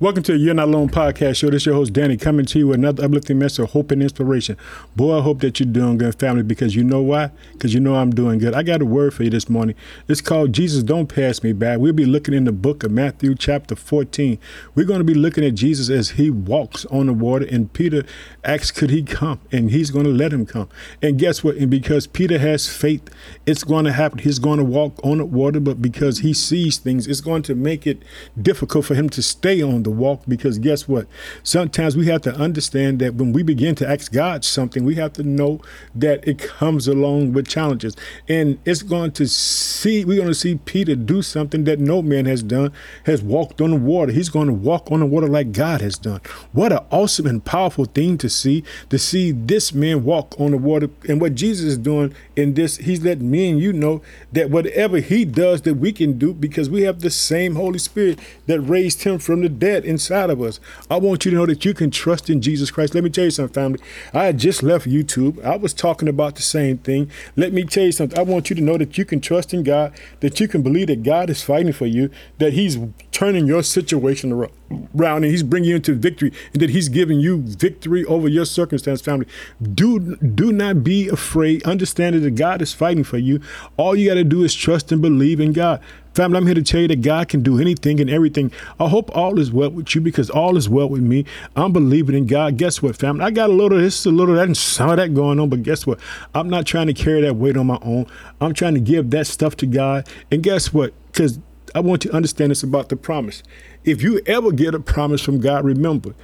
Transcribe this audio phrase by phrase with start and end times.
[0.00, 1.50] Welcome to You're Not Alone podcast show.
[1.50, 4.02] This is your host, Danny, coming to you with another uplifting message of hope and
[4.02, 4.56] inspiration.
[4.96, 7.30] Boy, I hope that you're doing good, family, because you know why?
[7.52, 8.54] Because you know I'm doing good.
[8.54, 9.76] I got a word for you this morning.
[10.08, 11.76] It's called Jesus Don't Pass Me By.
[11.76, 14.38] We'll be looking in the book of Matthew, chapter 14.
[14.74, 18.02] We're going to be looking at Jesus as he walks on the water, and Peter
[18.42, 19.40] asks, Could he come?
[19.52, 20.70] And he's going to let him come.
[21.02, 21.56] And guess what?
[21.56, 23.06] And because Peter has faith,
[23.44, 24.20] it's going to happen.
[24.20, 27.54] He's going to walk on the water, but because he sees things, it's going to
[27.54, 28.02] make it
[28.40, 31.06] difficult for him to stay on the walk because guess what?
[31.42, 35.12] Sometimes we have to understand that when we begin to ask God something, we have
[35.14, 35.60] to know
[35.94, 37.96] that it comes along with challenges.
[38.28, 42.26] And it's going to see, we're going to see Peter do something that no man
[42.26, 42.72] has done,
[43.04, 44.12] has walked on the water.
[44.12, 46.20] He's going to walk on the water like God has done.
[46.52, 50.58] What an awesome and powerful thing to see, to see this man walk on the
[50.58, 50.88] water.
[51.08, 54.02] And what Jesus is doing in this, he's letting me and you know
[54.32, 58.18] that whatever he does that we can do because we have the same Holy Spirit
[58.46, 60.60] that raised him from the dead inside of us.
[60.90, 62.94] I want you to know that you can trust in Jesus Christ.
[62.94, 63.80] Let me tell you something, family.
[64.12, 65.42] I had just left YouTube.
[65.44, 67.10] I was talking about the same thing.
[67.36, 68.18] Let me tell you something.
[68.18, 70.88] I want you to know that you can trust in God, that you can believe
[70.88, 72.78] that God is fighting for you, that He's
[73.20, 77.36] turning your situation around and he's bringing you into victory and that he's giving you
[77.38, 79.26] victory over your circumstance family
[79.74, 83.38] do do not be afraid understand that god is fighting for you
[83.76, 85.82] all you got to do is trust and believe in god
[86.14, 88.50] Family, I'm here to tell you that God can do anything and everything.
[88.80, 91.24] I hope all is well with you because all is well with me.
[91.54, 92.56] I'm believing in God.
[92.56, 93.24] Guess what, family?
[93.24, 95.38] I got a little of this, a little of that, and some of that going
[95.38, 96.00] on, but guess what?
[96.34, 98.06] I'm not trying to carry that weight on my own.
[98.40, 100.08] I'm trying to give that stuff to God.
[100.30, 100.92] And guess what?
[101.12, 101.38] Because
[101.74, 103.42] I want you to understand this about the promise.
[103.84, 106.14] If you ever get a promise from God, remember,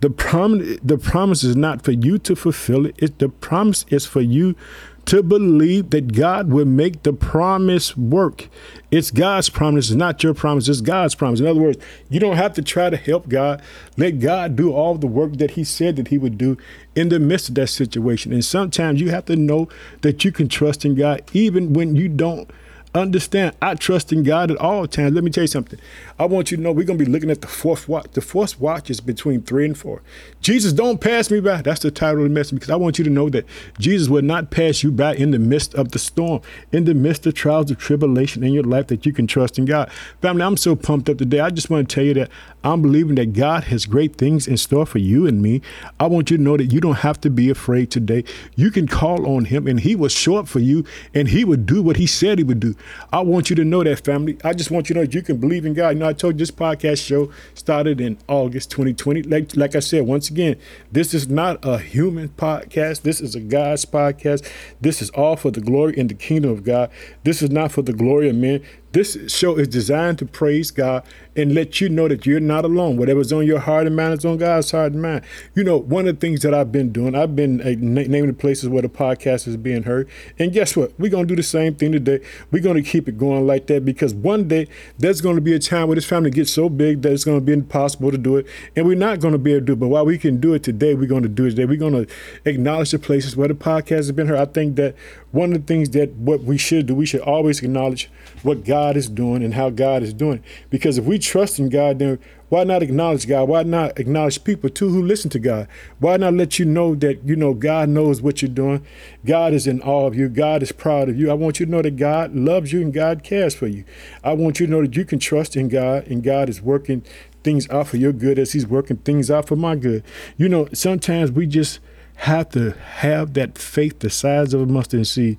[0.00, 2.94] the promise the promise is not for you to fulfill it.
[2.98, 3.18] it.
[3.18, 4.56] The promise is for you
[5.06, 8.48] to believe that God will make the promise work.
[8.90, 11.40] It's God's promise, it's not your promise, it's God's promise.
[11.40, 13.62] In other words, you don't have to try to help God.
[13.96, 16.56] Let God do all the work that He said that He would do
[16.94, 18.32] in the midst of that situation.
[18.32, 19.68] And sometimes you have to know
[20.02, 22.50] that you can trust in God even when you don't
[22.94, 25.14] understand I trust in God at all times.
[25.14, 25.78] Let me tell you something.
[26.18, 28.06] I want you to know we're gonna be looking at the fourth watch.
[28.12, 30.02] The fourth watch is between three and four.
[30.40, 31.62] Jesus, don't pass me by.
[31.62, 33.46] That's the title of the message because I want you to know that
[33.78, 36.42] Jesus will not pass you by in the midst of the storm,
[36.72, 39.66] in the midst of trials of tribulation in your life that you can trust in
[39.66, 39.90] God.
[40.20, 41.40] Family, I'm so pumped up today.
[41.40, 42.30] I just want to tell you that
[42.64, 45.62] I'm believing that God has great things in store for you and me.
[45.98, 48.24] I want you to know that you don't have to be afraid today.
[48.56, 50.84] You can call on him and he will show up for you
[51.14, 52.74] and he would do what he said he would do.
[53.12, 54.38] I want you to know that, family.
[54.44, 55.90] I just want you to know that you can believe in God.
[55.90, 59.22] You know, I told you this podcast show started in August 2020.
[59.22, 60.56] Like, like I said, once again,
[60.92, 63.02] this is not a human podcast.
[63.02, 64.48] This is a God's podcast.
[64.80, 66.90] This is all for the glory and the kingdom of God.
[67.24, 68.62] This is not for the glory of men.
[68.92, 71.04] This show is designed to praise God
[71.36, 72.96] and let you know that you're not alone.
[72.96, 75.22] Whatever's on your heart and mind is on God's heart and mind.
[75.54, 78.32] You know, one of the things that I've been doing, I've been uh, naming the
[78.32, 80.08] places where the podcast is being heard.
[80.40, 80.92] And guess what?
[80.98, 82.18] We're going to do the same thing today.
[82.50, 84.66] We're going to keep it going like that because one day
[84.98, 87.38] there's going to be a time where this family gets so big that it's going
[87.38, 88.46] to be impossible to do it.
[88.74, 89.80] And we're not going to be able to do it.
[89.80, 91.64] But while we can do it today, we're going to do it today.
[91.64, 92.12] We're going to
[92.44, 94.40] acknowledge the places where the podcast has been heard.
[94.40, 94.96] I think that
[95.30, 98.10] one of the things that what we should do, we should always acknowledge
[98.42, 100.42] what God is doing and how God is doing.
[100.68, 102.18] Because if we trust in God, then
[102.48, 103.48] why not acknowledge God?
[103.48, 105.68] Why not acknowledge people too who listen to God?
[106.00, 108.84] Why not let you know that you know God knows what you're doing?
[109.24, 110.28] God is in awe of you.
[110.28, 111.30] God is proud of you.
[111.30, 113.84] I want you to know that God loves you and God cares for you.
[114.24, 117.04] I want you to know that you can trust in God and God is working
[117.44, 120.02] things out for your good as He's working things out for my good.
[120.36, 121.78] You know, sometimes we just
[122.16, 125.38] have to have that faith the size of a mustard seed.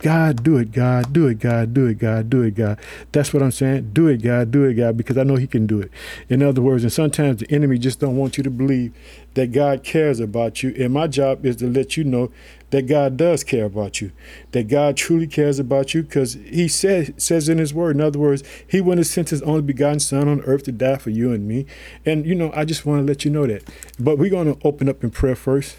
[0.00, 2.78] God, do it, God, do it, God, do it, God, do it, God.
[3.12, 3.90] That's what I'm saying.
[3.92, 5.90] Do it, God, do it, God, because I know He can do it.
[6.30, 8.94] In other words, and sometimes the enemy just don't want you to believe
[9.34, 10.74] that God cares about you.
[10.78, 12.32] And my job is to let you know
[12.70, 14.10] that God does care about you,
[14.52, 17.96] that God truly cares about you, because He says says in His Word.
[17.96, 20.96] In other words, He went and sent His only begotten Son on earth to die
[20.96, 21.66] for you and me.
[22.06, 23.68] And you know, I just want to let you know that.
[23.98, 25.76] But we're going to open up in prayer first.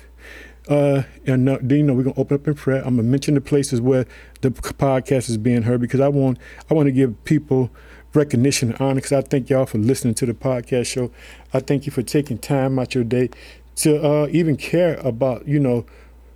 [0.69, 2.81] Uh, and uh, then you know we're gonna open up in prayer.
[2.85, 4.05] I'm gonna mention the places where
[4.41, 6.37] the podcast is being heard because I want
[6.69, 7.71] I want to give people
[8.13, 11.11] recognition and honor because I thank y'all for listening to the podcast show.
[11.53, 13.29] I thank you for taking time out your day
[13.77, 15.85] to uh, even care about you know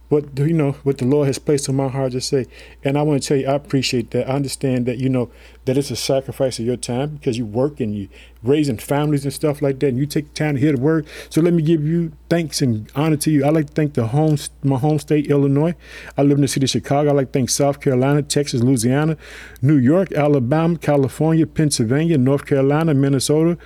[0.10, 2.46] what you know what the Lord has placed on my heart to say.
[2.84, 4.30] And I want to tell you, I appreciate that.
[4.30, 5.31] I understand that you know
[5.66, 8.07] that it's a sacrifice of your time because you work and you
[8.44, 11.07] raising families and stuff like that, and you take time to hear the word.
[11.30, 13.44] So let me give you thanks and honor to you.
[13.44, 15.75] I like to thank the home my home state, Illinois.
[16.18, 17.10] I live in the city of Chicago.
[17.10, 19.18] I like to thank South Carolina, Texas, Louisiana,
[19.62, 23.58] New York, Alabama, California, Pennsylvania, North Carolina, Minnesota.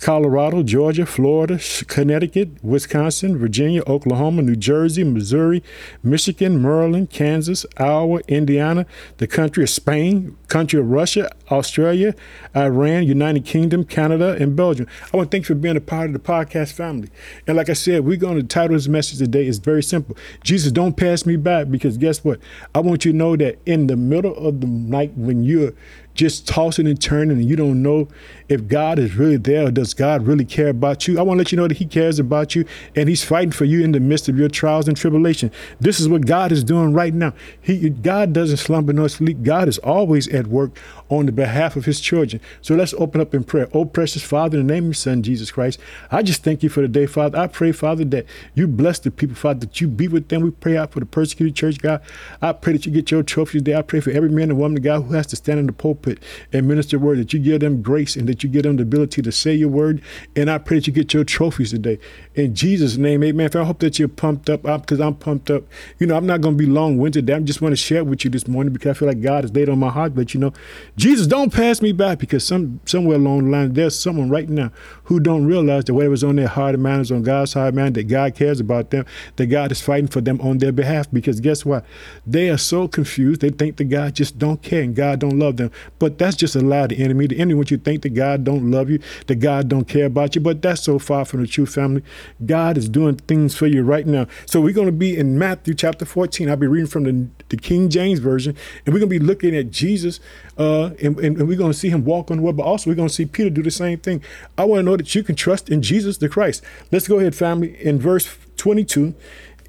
[0.00, 5.62] Colorado, Georgia, Florida, Connecticut, Wisconsin, Virginia, Oklahoma, New Jersey, Missouri,
[6.02, 8.86] Michigan, Maryland, Kansas, Iowa, Indiana,
[9.18, 12.14] the country of Spain, country of Russia, Australia,
[12.54, 14.86] Iran, United Kingdom, Canada, and Belgium.
[15.10, 17.08] I want to thank you for being a part of the podcast family.
[17.46, 20.14] And like I said, we're going to title this message today is very simple.
[20.44, 22.38] Jesus, don't pass me by because guess what?
[22.74, 25.72] I want you to know that in the middle of the night when you're
[26.14, 28.08] just tossing and turning and you don't know
[28.48, 31.18] if God is really there or does God really care about you.
[31.18, 32.64] I want to let you know that He cares about you
[32.94, 35.50] and He's fighting for you in the midst of your trials and tribulation.
[35.80, 37.32] This is what God is doing right now.
[37.60, 39.42] He God doesn't slumber nor sleep.
[39.42, 40.78] God is always at work
[41.12, 42.40] on the behalf of his children.
[42.62, 43.68] So let's open up in prayer.
[43.74, 45.78] Oh, precious Father, in the name of your Son, Jesus Christ,
[46.10, 47.38] I just thank you for the day, Father.
[47.38, 48.24] I pray, Father, that
[48.54, 50.42] you bless the people, Father, that you be with them.
[50.42, 52.00] We pray out for the persecuted church, God.
[52.40, 53.74] I pray that you get your trophies today.
[53.74, 56.22] I pray for every man and woman, God, who has to stand in the pulpit
[56.52, 59.20] and minister word, that you give them grace and that you give them the ability
[59.20, 60.02] to say your word.
[60.34, 61.98] And I pray that you get your trophies today.
[62.34, 63.50] In Jesus' name, amen.
[63.54, 65.64] I hope that you're pumped up because I'm pumped up.
[65.98, 67.30] You know, I'm not going to be long winded.
[67.30, 69.52] I just want to share with you this morning because I feel like God has
[69.54, 70.14] laid on my heart.
[70.14, 70.52] But, you know,
[71.02, 74.70] Jesus, don't pass me by because some somewhere along the line there's someone right now
[75.06, 77.76] who don't realize that whatever's on their heart and mind is on God's heart and
[77.76, 79.04] mind, that God cares about them,
[79.34, 81.10] that God is fighting for them on their behalf.
[81.10, 81.84] Because guess what?
[82.24, 83.40] They are so confused.
[83.40, 85.72] They think that God just don't care and God don't love them.
[85.98, 87.26] But that's just a lie of the enemy.
[87.26, 90.06] The enemy wants you to think that God don't love you, that God don't care
[90.06, 90.40] about you.
[90.40, 92.04] But that's so far from the true family.
[92.46, 94.28] God is doing things for you right now.
[94.46, 96.48] So we're going to be in Matthew chapter 14.
[96.48, 98.56] I'll be reading from the, the King James Version,
[98.86, 100.20] and we're going to be looking at Jesus
[100.58, 102.90] uh, and, and, and, we're going to see him walk on the water, but also
[102.90, 104.22] we're going to see Peter do the same thing.
[104.58, 106.62] I want to know that you can trust in Jesus the Christ.
[106.90, 109.14] Let's go ahead, family, in verse 22.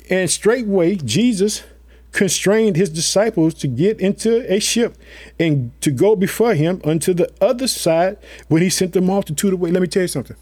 [0.10, 1.64] And straightway, Jesus
[2.12, 4.96] constrained his disciples to get into a ship
[5.40, 9.34] and to go before him unto the other side when he sent them off to
[9.34, 9.72] to the multitude away.
[9.72, 10.38] Let me tell you something.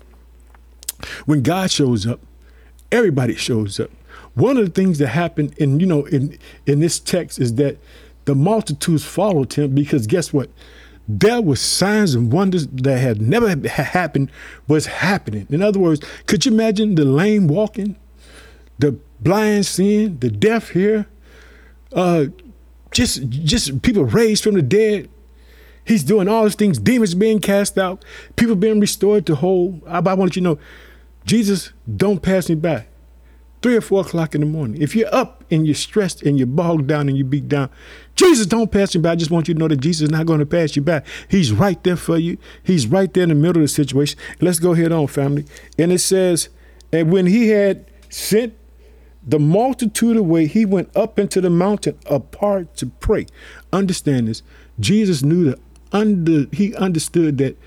[1.25, 2.19] When God shows up,
[2.91, 3.89] everybody shows up.
[4.33, 7.77] One of the things that happened in, you know, in in this text is that
[8.25, 10.50] the multitudes followed him because guess what?
[11.07, 14.31] There were signs and wonders that had never happened
[14.68, 15.47] was happening.
[15.50, 17.97] In other words, could you imagine the lame walking,
[18.79, 21.07] the blind seeing, the deaf hear,
[21.94, 22.25] uh,
[22.91, 25.09] just just people raised from the dead.
[25.83, 29.81] He's doing all these things, demons being cast out, people being restored to whole.
[29.88, 30.59] I, I want you to know,
[31.25, 32.85] Jesus, don't pass me by
[33.62, 34.81] three or four o'clock in the morning.
[34.81, 37.69] If you're up and you're stressed and you're bogged down and you're beat down,
[38.15, 39.12] Jesus don't pass you by.
[39.12, 41.03] I just want you to know that Jesus is not going to pass you by.
[41.27, 42.38] He's right there for you.
[42.63, 44.18] He's right there in the middle of the situation.
[44.39, 45.45] Let's go head on, family.
[45.77, 46.50] And it says,
[46.92, 48.53] and when he had sent
[49.25, 53.27] the multitude away, he went up into the mountain apart to pray.
[53.71, 54.42] Understand this.
[54.80, 55.59] Jesus knew that
[55.92, 57.57] under he understood that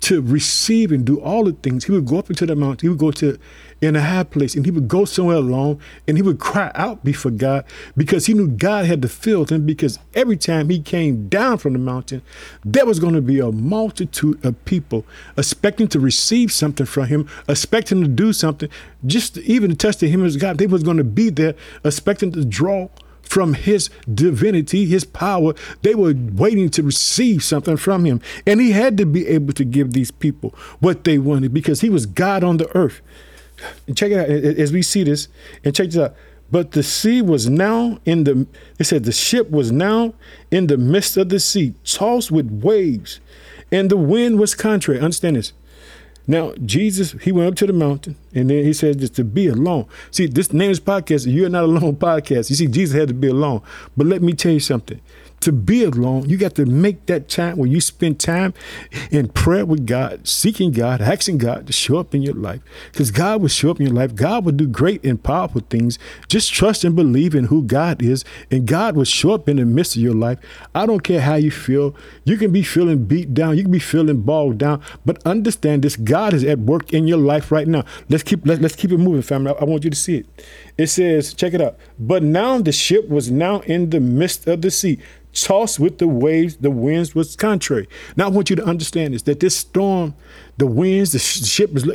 [0.00, 1.84] to receive and do all the things.
[1.84, 2.86] He would go up into the mountain.
[2.86, 3.38] He would go to
[3.80, 7.02] in a high place and he would go somewhere alone and he would cry out
[7.04, 7.64] before God
[7.96, 11.72] because he knew God had to fill him because every time he came down from
[11.72, 12.22] the mountain,
[12.64, 15.04] there was going to be a multitude of people
[15.36, 18.68] expecting to receive something from him, expecting to do something,
[19.06, 20.58] just even to test him as God.
[20.58, 21.54] They was going to be there
[21.84, 22.88] expecting to draw
[23.22, 25.54] from his divinity, his power.
[25.82, 28.20] They were waiting to receive something from him.
[28.44, 31.88] And he had to be able to give these people what they wanted because he
[31.88, 33.00] was God on the earth.
[33.86, 35.28] And check it out as we see this,
[35.64, 36.14] and check this out.
[36.50, 38.46] But the sea was now in the,
[38.78, 40.14] it said the ship was now
[40.50, 43.20] in the midst of the sea, tossed with waves,
[43.70, 45.00] and the wind was contrary.
[45.00, 45.52] Understand this.
[46.26, 49.48] Now, Jesus, he went up to the mountain and then he said just to be
[49.48, 49.86] alone.
[50.12, 52.50] See, this name is podcast, You're Not Alone podcast.
[52.50, 53.62] You see, Jesus had to be alone.
[53.96, 55.00] But let me tell you something
[55.40, 58.54] to be alone, you got to make that time where you spend time
[59.10, 62.60] in prayer with God, seeking God, asking God to show up in your life.
[62.92, 64.14] Because God will show up in your life.
[64.14, 65.98] God will do great and powerful things.
[66.28, 69.64] Just trust and believe in who God is, and God will show up in the
[69.64, 70.38] midst of your life.
[70.74, 71.94] I don't care how you feel.
[72.24, 75.96] You can be feeling beat down, you can be feeling bogged down, but understand this
[75.96, 77.84] God is at work in your life right now.
[78.08, 79.52] Let's keep let, let's keep it moving, family.
[79.52, 80.26] I, I want you to see it.
[80.80, 81.76] It says, check it out.
[81.98, 84.98] But now the ship was now in the midst of the sea
[85.32, 87.88] tossed with the waves, the winds was contrary.
[88.16, 90.14] Now I want you to understand this: that this storm,
[90.56, 91.86] the winds, the ship is.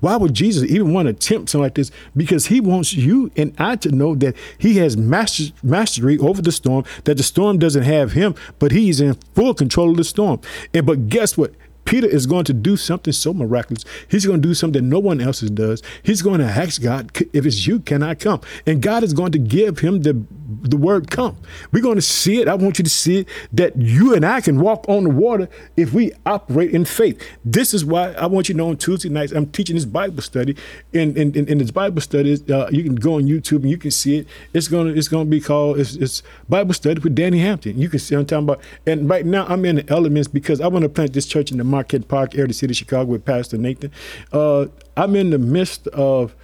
[0.00, 1.90] Why would Jesus even want to attempt something like this?
[2.16, 6.52] Because He wants you and I to know that He has master, mastery over the
[6.52, 6.84] storm.
[7.04, 10.40] That the storm doesn't have Him, but He's in full control of the storm.
[10.72, 11.54] And but guess what?
[11.84, 13.84] Peter is going to do something so miraculous.
[14.08, 15.82] He's going to do something that no one else does.
[16.02, 18.40] He's going to ask God, if it's you, can I come?
[18.66, 21.36] And God is going to give him the the word come.
[21.72, 22.48] We're going to see it.
[22.48, 25.48] I want you to see it that you and I can walk on the water
[25.76, 27.22] if we operate in faith.
[27.44, 30.22] This is why I want you to know on Tuesday nights, I'm teaching this Bible
[30.22, 30.56] study.
[30.92, 33.78] And in, in, in this Bible study, uh, you can go on YouTube and you
[33.78, 34.28] can see it.
[34.52, 37.78] It's gonna it's gonna be called it's, it's Bible study with Danny Hampton.
[37.78, 38.60] You can see I'm talking about.
[38.86, 41.58] And right now I'm in the elements because I want to plant this church in
[41.58, 43.90] the Marquette Park area, the city of Chicago with Pastor Nathan.
[44.32, 44.66] Uh,
[44.96, 46.36] I'm in the midst of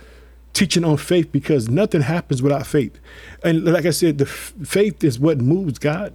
[0.53, 2.99] teaching on faith because nothing happens without faith.
[3.45, 6.13] And like I said, the f- faith is what moves God.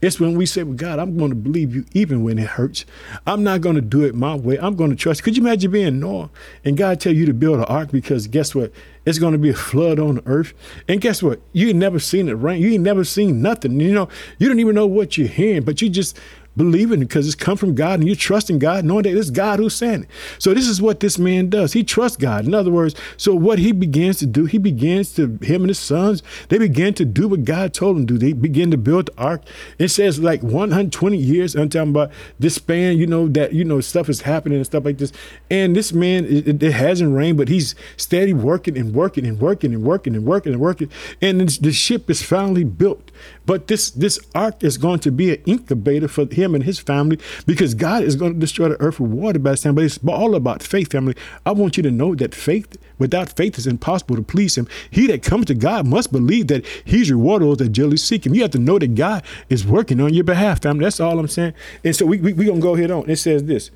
[0.00, 2.84] It's when we say, well, God, I'm going to believe you even when it hurts.
[3.26, 4.56] I'm not going to do it my way.
[4.58, 5.24] I'm going to trust.
[5.24, 6.30] Could you imagine being Noah
[6.64, 8.72] and God tell you to build an ark because guess what?
[9.04, 10.54] It's going to be a flood on the earth.
[10.88, 11.40] And guess what?
[11.52, 12.62] You ain't never seen it rain.
[12.62, 13.80] You ain't never seen nothing.
[13.80, 16.18] You know, you don't even know what you're hearing, but you just
[16.56, 19.74] believing because it's come from God and you're trusting God, knowing that it's God who's
[19.74, 20.08] saying it.
[20.38, 21.72] So this is what this man does.
[21.72, 22.44] He trusts God.
[22.44, 25.78] In other words, so what he begins to do, he begins to, him and his
[25.78, 28.18] sons, they begin to do what God told them to do.
[28.18, 29.42] They begin to build the ark.
[29.78, 31.54] It says like 120 years.
[31.54, 34.84] I'm talking about this span, you know, that, you know, stuff is happening and stuff
[34.84, 35.12] like this.
[35.50, 39.74] And this man, it, it hasn't rained, but he's steady working and working and working
[39.74, 40.90] and working and working and working.
[41.20, 43.10] And the ship is finally built.
[43.46, 47.18] But this this ark is going to be an incubator for him and his family
[47.46, 49.74] because God is going to destroy the earth with water by this time.
[49.74, 51.14] But it's all about faith, family.
[51.44, 54.68] I want you to know that faith, without faith, is impossible to please him.
[54.90, 58.34] He that comes to God must believe that he's rewarded those that diligently seek him.
[58.34, 60.84] You have to know that God is working on your behalf, family.
[60.84, 61.54] That's all I'm saying.
[61.84, 63.08] And so we we, we gonna go ahead on.
[63.10, 63.70] It says this.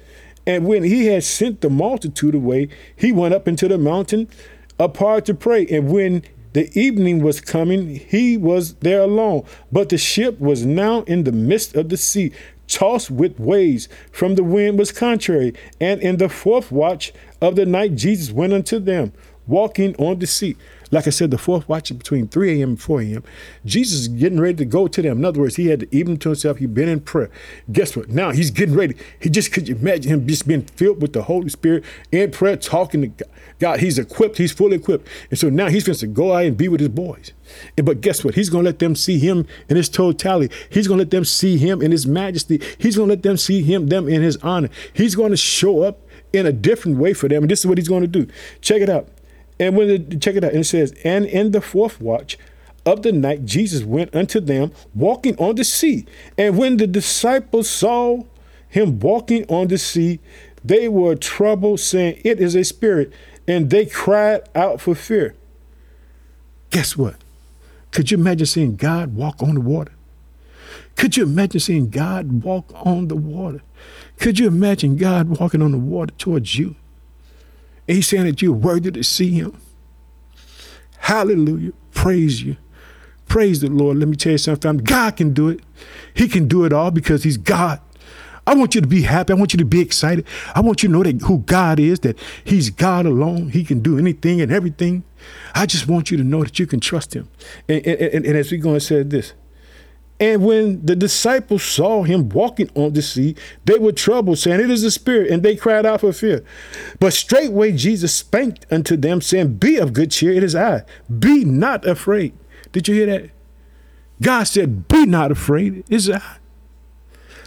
[0.46, 4.28] And when he had sent the multitude away, he went up into the mountain
[4.78, 5.66] apart to pray.
[5.66, 6.23] And when
[6.56, 11.32] the evening was coming, he was there alone, but the ship was now in the
[11.32, 12.32] midst of the sea,
[12.66, 15.52] tossed with waves, from the wind was contrary.
[15.82, 19.12] And in the fourth watch of the night, Jesus went unto them,
[19.46, 20.56] walking on the sea.
[20.90, 22.70] Like I said, the fourth watch between 3 a.m.
[22.70, 23.24] and 4 a.m.
[23.64, 25.18] Jesus is getting ready to go to them.
[25.18, 27.30] In other words, he had to even to himself, he'd been in prayer.
[27.72, 28.08] Guess what?
[28.08, 28.94] Now he's getting ready.
[29.20, 32.56] He just could you imagine him just being filled with the Holy Spirit in prayer,
[32.56, 33.26] talking to
[33.58, 33.80] God.
[33.80, 35.08] He's equipped, he's fully equipped.
[35.30, 37.32] And so now he's going to go out and be with his boys.
[37.76, 38.34] And, but guess what?
[38.34, 40.54] He's going to let them see him in his totality.
[40.70, 42.60] He's going to let them see him in his majesty.
[42.78, 44.68] He's going to let them see him, them in his honor.
[44.92, 46.00] He's going to show up
[46.32, 47.44] in a different way for them.
[47.44, 48.26] And this is what he's going to do.
[48.60, 49.08] Check it out.
[49.58, 52.38] And when it, check it out, and it says, and in the fourth watch
[52.84, 56.06] of the night, Jesus went unto them walking on the sea.
[56.36, 58.22] And when the disciples saw
[58.68, 60.20] him walking on the sea,
[60.64, 63.12] they were troubled, saying, It is a spirit.
[63.48, 65.34] And they cried out for fear.
[66.70, 67.16] Guess what?
[67.92, 69.92] Could you imagine seeing God walk on the water?
[70.96, 73.62] Could you imagine seeing God walk on the water?
[74.18, 76.75] Could you imagine God walking on the water towards you?
[77.88, 79.61] And he's saying that you're worthy to see him.
[80.99, 81.73] Hallelujah.
[81.93, 82.57] Praise you.
[83.28, 83.99] Praise the Lord.
[83.99, 84.78] Let me tell you something.
[84.78, 85.61] God can do it.
[86.14, 87.81] He can do it all because he's God.
[88.47, 89.33] I want you to be happy.
[89.33, 90.25] I want you to be excited.
[90.55, 93.49] I want you to know that who God is, that He's God alone.
[93.49, 95.02] He can do anything and everything.
[95.55, 97.28] I just want you to know that you can trust Him.
[97.69, 99.33] And, and, and as we go and say this,
[100.18, 104.70] and when the disciples saw him walking on the sea, they were troubled, saying, It
[104.70, 106.42] is a spirit, and they cried out for fear.
[106.99, 110.85] But straightway Jesus spake unto them, saying, Be of good cheer, it is I.
[111.18, 112.32] Be not afraid.
[112.73, 113.30] Did you hear that?
[114.23, 116.38] God said, Be not afraid, it is I.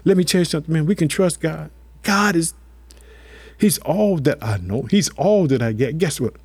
[0.05, 0.85] Let me tell you something, man.
[0.85, 1.71] We can trust God.
[2.03, 2.53] God is,
[3.57, 4.83] He's all that I know.
[4.83, 5.97] He's all that I get.
[5.97, 6.35] Guess what?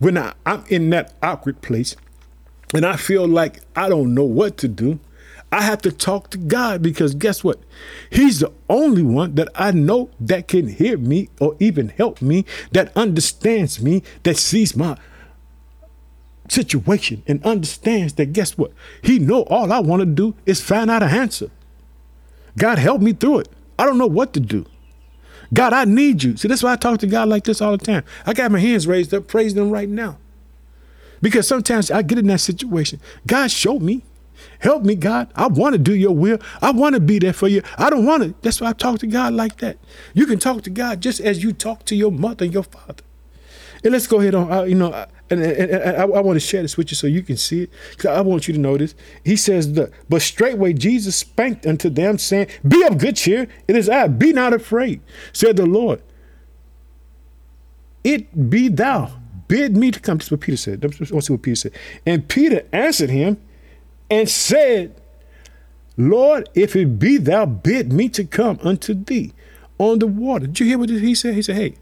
[0.00, 1.94] When I, I'm in that awkward place
[2.74, 4.98] and I feel like I don't know what to do,
[5.52, 7.60] I have to talk to God because guess what?
[8.08, 12.46] He's the only one that I know that can hear me or even help me,
[12.72, 14.96] that understands me, that sees my
[16.48, 18.72] situation and understands that guess what?
[19.02, 21.50] He know all I want to do is find out an answer.
[22.56, 23.48] God help me through it.
[23.78, 24.64] I don't know what to do.
[25.52, 26.36] God, I need you.
[26.38, 28.04] See, that's why I talk to God like this all the time.
[28.24, 30.18] I got my hands raised up, praising him right now.
[31.20, 33.00] Because sometimes I get in that situation.
[33.26, 34.02] God, show me.
[34.60, 35.32] Help me, God.
[35.34, 36.38] I want to do your will.
[36.60, 37.62] I want to be there for you.
[37.78, 38.34] I don't want to.
[38.42, 39.78] That's why I talk to God like that.
[40.14, 43.02] You can talk to God just as you talk to your mother and your father.
[43.84, 44.52] And let's go ahead on.
[44.52, 44.92] Uh, you know,
[45.30, 47.62] and, and, and I, I, want to share this with you so you can see
[47.62, 47.70] it.
[47.90, 48.94] Because I want you to know this.
[49.24, 49.66] He says,
[50.08, 53.48] But straightway Jesus spanked unto them, saying, Be of good cheer.
[53.66, 54.08] It is I.
[54.08, 55.00] Be not afraid,
[55.32, 56.02] said the Lord.
[58.04, 59.18] It be thou.
[59.48, 60.18] Bid me to come.
[60.18, 60.82] This is what Peter said.
[60.82, 61.72] Let's see what Peter said.
[62.06, 63.40] And Peter answered him,
[64.12, 65.00] and said,
[65.96, 69.32] Lord, if it be thou bid me to come unto thee
[69.78, 70.46] on the water.
[70.46, 71.34] Did you hear what he said?
[71.34, 71.76] He said, hey,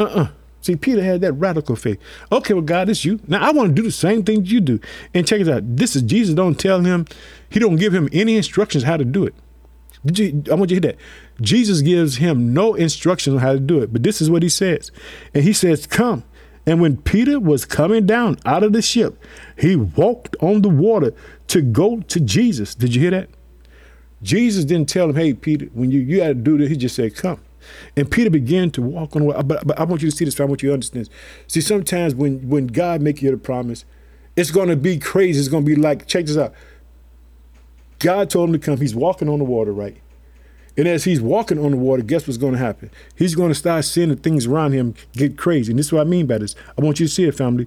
[0.00, 0.28] uh-uh.
[0.60, 2.00] See, Peter had that radical faith.
[2.32, 3.20] Okay, well, God, it's you.
[3.28, 4.80] Now I want to do the same thing you do.
[5.14, 5.76] And check it out.
[5.76, 6.34] This is Jesus.
[6.34, 7.06] Don't tell him,
[7.48, 9.34] he don't give him any instructions how to do it.
[10.04, 11.00] Did you I want you to hear that.
[11.40, 13.92] Jesus gives him no instructions on how to do it.
[13.92, 14.90] But this is what he says.
[15.32, 16.24] And he says, Come.
[16.66, 19.18] And when Peter was coming down out of the ship,
[19.56, 21.14] he walked on the water
[21.48, 22.74] to go to Jesus.
[22.74, 23.30] Did you hear that?
[24.22, 26.96] Jesus didn't tell him, hey, Peter, when you, you had to do this, he just
[26.96, 27.40] said, come.
[27.96, 29.42] And Peter began to walk on the water.
[29.42, 31.08] But, but I want you to see this, I want you to understand.
[31.46, 33.84] See, sometimes when, when God make you the promise,
[34.36, 35.38] it's going to be crazy.
[35.38, 36.54] It's going to be like, check this out.
[37.98, 38.78] God told him to come.
[38.78, 39.96] He's walking on the water, right?
[40.76, 42.90] And as he's walking on the water, guess what's going to happen?
[43.16, 45.72] He's going to start seeing the things around him get crazy.
[45.72, 46.54] And this is what I mean by this.
[46.78, 47.66] I want you to see it, family.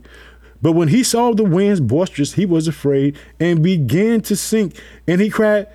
[0.62, 4.80] But when he saw the winds boisterous, he was afraid and began to sink.
[5.08, 5.68] And he cried,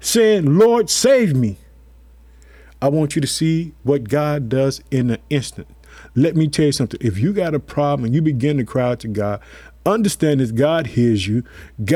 [0.00, 1.58] saying, Lord, save me.
[2.82, 5.68] I want you to see what God does in an instant.
[6.14, 6.98] Let me tell you something.
[7.02, 9.40] If you got a problem and you begin to cry out to God,
[9.84, 11.44] understand that God hears you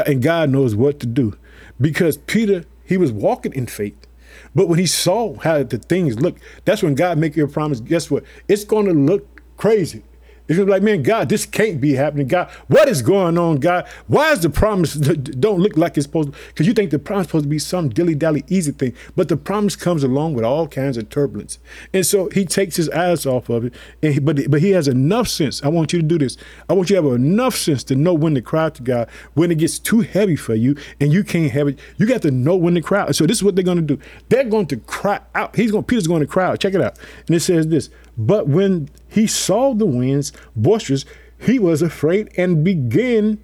[0.06, 1.36] and God knows what to do.
[1.80, 4.06] Because Peter, he was walking in faith.
[4.54, 7.80] But when he saw how the things look, that's when God make you a promise.
[7.80, 8.24] Guess what?
[8.48, 10.02] It's going to look crazy.
[10.46, 12.28] It's like, man, God, this can't be happening.
[12.28, 13.88] God, what is going on, God?
[14.08, 16.38] Why is the promise don't look like it's supposed to?
[16.48, 19.28] Because you think the promise is supposed to be some dilly dally easy thing, but
[19.28, 21.58] the promise comes along with all kinds of turbulence.
[21.94, 23.74] And so he takes his eyes off of it.
[24.02, 25.62] And he, but but he has enough sense.
[25.62, 26.36] I want you to do this.
[26.68, 29.50] I want you to have enough sense to know when to cry to God when
[29.50, 31.78] it gets too heavy for you and you can't have it.
[31.96, 33.10] You got to know when to cry.
[33.12, 33.98] So this is what they're going to do.
[34.28, 35.56] They're going to cry out.
[35.56, 35.84] He's going.
[35.84, 36.60] Peter's going to cry out.
[36.60, 36.98] Check it out.
[37.26, 37.88] And it says this.
[38.16, 41.04] But when he saw the winds boisterous,
[41.40, 43.42] he was afraid and began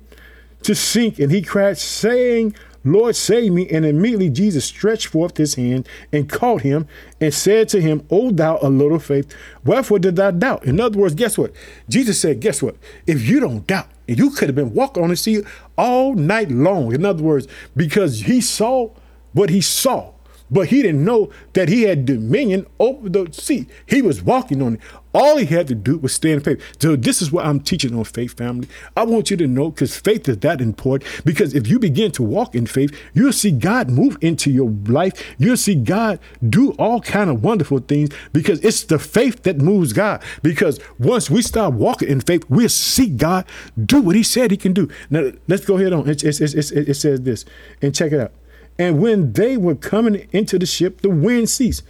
[0.63, 1.19] to sink.
[1.19, 3.69] And he cried, saying, Lord, save me.
[3.69, 6.87] And immediately Jesus stretched forth his hand and caught him
[7.21, 9.35] and said to him, O thou a little faith,
[9.65, 10.65] wherefore did thou doubt?
[10.65, 11.53] In other words, guess what?
[11.89, 12.77] Jesus said, Guess what?
[13.07, 15.43] If you don't doubt, and you could have been walking on the sea
[15.77, 16.93] all night long.
[16.95, 17.47] In other words,
[17.77, 18.91] because he saw
[19.33, 20.13] what he saw
[20.51, 23.67] but he didn't know that he had dominion over the sea.
[23.87, 24.81] He was walking on it.
[25.13, 26.63] All he had to do was stay in faith.
[26.81, 28.69] So this is what I'm teaching on faith, family.
[28.97, 31.11] I want you to know because faith is that important.
[31.25, 35.13] Because if you begin to walk in faith, you'll see God move into your life.
[35.39, 39.93] You'll see God do all kind of wonderful things because it's the faith that moves
[39.93, 40.23] God.
[40.43, 43.47] Because once we start walking in faith, we'll see God
[43.85, 44.89] do what he said he can do.
[45.11, 46.09] Now, let's go ahead on.
[46.09, 47.45] It, it, it, it says this
[47.83, 48.33] and check it out.
[48.81, 51.83] And when they were coming into the ship, the wind ceased.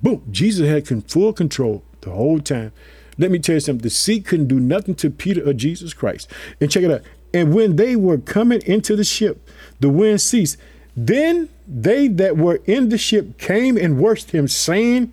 [0.00, 2.70] Boom, Jesus had full control the whole time.
[3.18, 6.30] Let me tell you something the sea couldn't do nothing to Peter or Jesus Christ.
[6.60, 7.02] And check it out.
[7.34, 10.56] And when they were coming into the ship, the wind ceased.
[10.96, 15.12] Then they that were in the ship came and worshiped him, saying,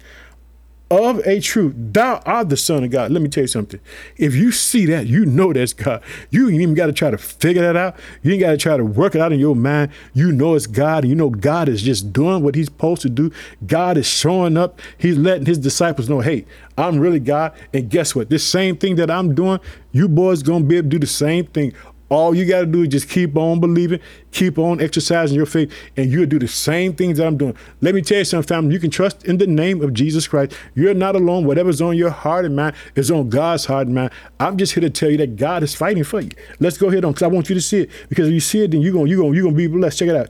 [0.98, 3.12] of a truth, thou art the Son of God.
[3.12, 3.80] Let me tell you something.
[4.18, 6.02] If you see that, you know that's God.
[6.30, 7.96] You ain't even got to try to figure that out.
[8.22, 9.92] You ain't got to try to work it out in your mind.
[10.14, 11.06] You know it's God.
[11.06, 13.32] You know God is just doing what He's supposed to do.
[13.66, 14.80] God is showing up.
[14.98, 16.46] He's letting His disciples know, hey,
[16.78, 17.54] I'm really God.
[17.74, 18.30] And guess what?
[18.30, 19.60] This same thing that I'm doing,
[19.92, 21.74] you boys gonna be able to do the same thing.
[22.14, 24.00] All you got to do is just keep on believing,
[24.32, 27.58] keep on exercising your faith, and you'll do the same things that I'm doing.
[27.82, 28.76] Let me tell you something, family.
[28.76, 30.56] You can trust in the name of Jesus Christ.
[30.76, 31.44] You're not alone.
[31.44, 34.12] Whatever's on your heart and mind is on God's heart and mind.
[34.40, 36.30] I'm just here to tell you that God is fighting for you.
[36.60, 37.90] Let's go ahead on, because I want you to see it.
[38.10, 39.98] Because if you see it, then you're going you're gonna, you're gonna be blessed.
[39.98, 40.30] Check it out.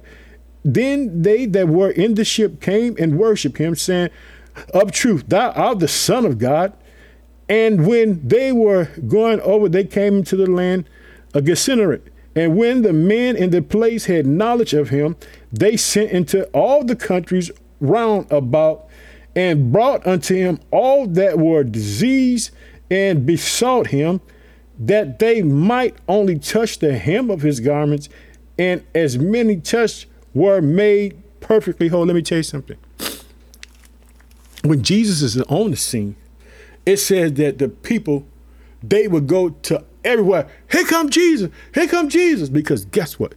[0.63, 4.09] Then they that were in the ship came and worshiped him, saying,
[4.73, 6.71] Of truth, thou art the Son of God.
[7.49, 10.87] And when they were going over, they came into the land
[11.33, 12.11] a Gennesaret.
[12.35, 15.15] And when the men in the place had knowledge of him,
[15.51, 18.87] they sent into all the countries round about
[19.35, 22.51] and brought unto him all that were diseased
[22.89, 24.21] and besought him
[24.79, 28.09] that they might only touch the hem of his garments,
[28.57, 32.05] and as many touched were made perfectly whole.
[32.05, 32.77] Let me tell you something.
[34.63, 36.15] When Jesus is on the scene,
[36.85, 38.25] it says that the people
[38.81, 40.47] they would go to everywhere.
[40.71, 41.49] Here come Jesus.
[41.73, 42.49] Here come Jesus.
[42.49, 43.35] Because guess what?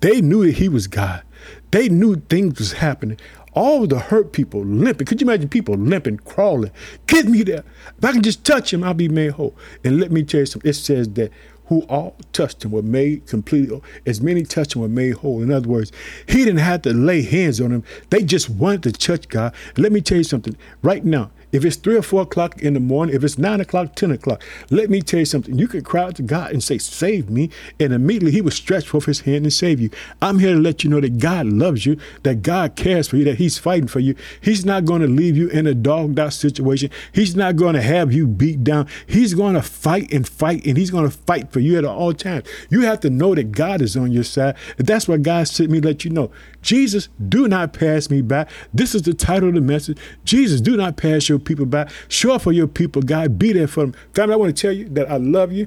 [0.00, 1.22] They knew that he was God.
[1.70, 3.18] They knew things was happening.
[3.52, 5.06] All the hurt people limping.
[5.06, 6.70] Could you imagine people limping, crawling?
[7.06, 7.64] Get me there.
[7.98, 9.56] If I can just touch him, I'll be made whole.
[9.84, 10.68] And let me tell you something.
[10.68, 11.32] It says that
[11.70, 15.40] who all touched him were made completely as many touched him were made whole.
[15.40, 15.92] In other words,
[16.26, 17.84] he didn't have to lay hands on them.
[18.10, 19.54] They just wanted to touch God.
[19.76, 20.56] Let me tell you something.
[20.82, 23.94] Right now, If it's three or four o'clock in the morning, if it's nine o'clock,
[23.94, 25.58] 10 o'clock, let me tell you something.
[25.58, 27.50] You can cry out to God and say, Save me.
[27.78, 29.90] And immediately he will stretch forth his hand and save you.
[30.22, 33.24] I'm here to let you know that God loves you, that God cares for you,
[33.24, 34.14] that he's fighting for you.
[34.40, 36.90] He's not going to leave you in a dogged out situation.
[37.12, 38.86] He's not going to have you beat down.
[39.06, 42.12] He's going to fight and fight, and he's going to fight for you at all
[42.14, 42.46] times.
[42.68, 44.56] You have to know that God is on your side.
[44.76, 46.30] That's what God sent me to let you know.
[46.62, 48.46] Jesus, do not pass me by.
[48.72, 49.98] This is the title of the message.
[50.24, 51.90] Jesus, do not pass your people back.
[52.08, 53.38] Show up for your people, God.
[53.38, 53.94] Be there for them.
[54.14, 55.66] Family, I want to tell you that I love you.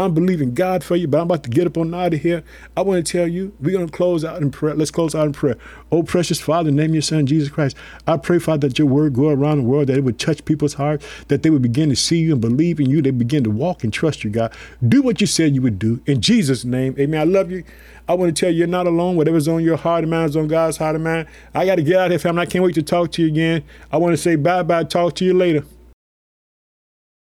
[0.00, 2.42] I'm believing God for you, but I'm about to get up on out of here.
[2.76, 4.74] I want to tell you, we're going to close out in prayer.
[4.74, 5.56] Let's close out in prayer.
[5.92, 7.76] Oh, precious Father, name your Son, Jesus Christ.
[8.06, 10.74] I pray, Father, that your word go around the world, that it would touch people's
[10.74, 13.02] hearts, that they would begin to see you and believe in you.
[13.02, 14.52] They begin to walk and trust you, God.
[14.86, 16.00] Do what you said you would do.
[16.06, 17.20] In Jesus' name, amen.
[17.20, 17.64] I love you.
[18.08, 19.16] I want to tell you, you're not alone.
[19.16, 21.28] Whatever's on your heart and mind is on God's heart and mind.
[21.54, 22.42] I got to get out of here, family.
[22.42, 23.64] I can't wait to talk to you again.
[23.92, 24.84] I want to say bye bye.
[24.84, 25.64] Talk to you later.